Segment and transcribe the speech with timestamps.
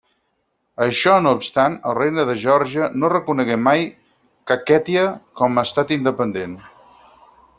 [0.85, 3.85] Això no obstant, el Regne de Geòrgia no reconegué mai
[4.53, 5.05] Kakhètia
[5.43, 6.57] com a estat independent.